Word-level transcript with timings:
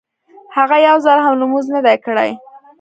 هغه 0.55 0.77
يو 0.87 0.97
ځل 1.05 1.17
هم 1.25 1.33
لمونځ 1.41 1.65
نه 1.75 1.81
دی 1.85 1.97
کړی. 2.05 2.29